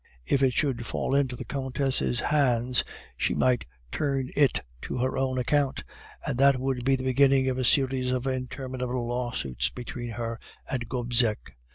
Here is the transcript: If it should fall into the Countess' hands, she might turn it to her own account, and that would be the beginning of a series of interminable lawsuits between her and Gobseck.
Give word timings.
If 0.25 0.41
it 0.41 0.53
should 0.53 0.83
fall 0.83 1.13
into 1.13 1.35
the 1.35 1.45
Countess' 1.45 2.21
hands, 2.21 2.83
she 3.15 3.35
might 3.35 3.65
turn 3.91 4.31
it 4.35 4.63
to 4.81 4.97
her 4.97 5.15
own 5.15 5.37
account, 5.37 5.83
and 6.25 6.39
that 6.39 6.59
would 6.59 6.83
be 6.83 6.95
the 6.95 7.03
beginning 7.03 7.47
of 7.49 7.59
a 7.59 7.63
series 7.63 8.09
of 8.11 8.25
interminable 8.25 9.05
lawsuits 9.05 9.69
between 9.69 10.09
her 10.13 10.39
and 10.67 10.89
Gobseck. 10.89 11.55